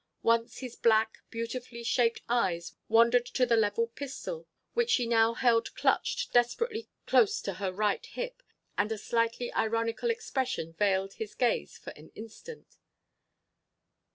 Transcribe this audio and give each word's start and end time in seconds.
Once 0.23 0.57
his 0.61 0.75
black, 0.75 1.19
beautifully 1.29 1.83
shaped 1.83 2.23
eyes 2.27 2.73
wandered 2.89 3.23
to 3.23 3.45
the 3.45 3.55
levelled 3.55 3.93
pistol 3.93 4.47
which 4.73 4.89
she 4.89 5.05
now 5.05 5.35
held 5.35 5.71
clutched 5.75 6.33
desperately 6.33 6.89
close 7.05 7.39
to 7.39 7.53
her 7.53 7.71
right 7.71 8.07
hip, 8.07 8.41
and 8.79 8.91
a 8.91 8.97
slightly 8.97 9.53
ironical 9.53 10.09
expression 10.09 10.73
veiled 10.73 11.13
his 11.13 11.35
gaze 11.35 11.77
for 11.77 11.91
an 11.91 12.09
instant. 12.15 12.79